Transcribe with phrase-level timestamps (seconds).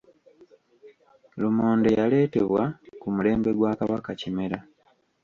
[1.39, 2.63] Lumonde yaleetebwa
[2.99, 4.59] ku mulembe gwa Kabaka Kimera.